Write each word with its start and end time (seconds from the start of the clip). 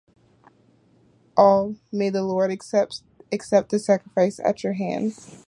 All: 1.37 1.75
May 1.91 2.09
the 2.09 2.23
Lord 2.23 2.49
accept 2.49 3.03
the 3.29 3.77
sacrifice 3.77 4.39
at 4.39 4.63
your 4.63 4.73
hands 4.73 5.37